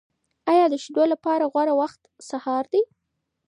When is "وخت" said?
1.81-2.01